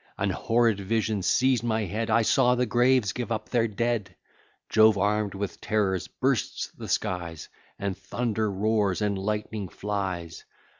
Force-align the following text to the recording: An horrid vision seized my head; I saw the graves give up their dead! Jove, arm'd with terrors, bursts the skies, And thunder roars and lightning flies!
An 0.17 0.31
horrid 0.31 0.79
vision 0.79 1.21
seized 1.21 1.63
my 1.63 1.85
head; 1.85 2.09
I 2.09 2.23
saw 2.23 2.55
the 2.55 2.65
graves 2.65 3.13
give 3.13 3.31
up 3.31 3.49
their 3.49 3.67
dead! 3.67 4.15
Jove, 4.67 4.97
arm'd 4.97 5.35
with 5.35 5.61
terrors, 5.61 6.07
bursts 6.07 6.71
the 6.75 6.87
skies, 6.89 7.49
And 7.77 7.95
thunder 7.95 8.49
roars 8.49 9.03
and 9.03 9.15
lightning 9.15 9.69
flies! 9.69 10.43